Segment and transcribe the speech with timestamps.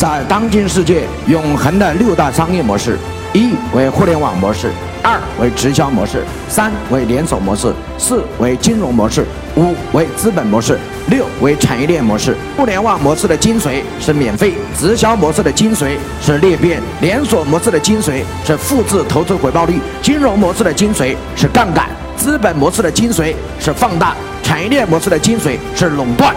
[0.00, 2.96] 在当今世界永恒的六大商业模式
[3.34, 4.70] 一为互联网模式
[5.02, 9.26] 二为直销模式三为连锁模式四为金融模式
[9.56, 10.78] 五为资本模式
[11.08, 12.34] 六为产业链模式。
[12.56, 26.34] 互联网模式的精髓是免费直销模式的精髓是裂变连锁模式的精髓是复制投资回报率金融模式的精髓是杠杆资本模式的精髓是放大产业链模式的精髓是垄断。